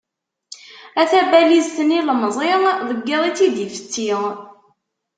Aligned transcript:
A 1.01 1.03
tabalizt 1.11 1.77
n 1.87 1.89
yilemẓi, 1.95 2.51
deg 2.87 2.99
yiḍ 3.07 3.23
i 3.29 3.31
tt-id-ifessi. 3.31 4.11